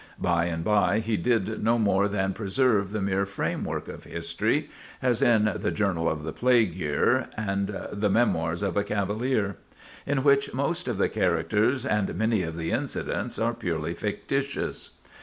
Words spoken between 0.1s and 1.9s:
By and by, he did no